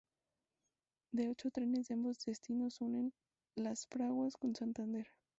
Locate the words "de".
1.13-1.29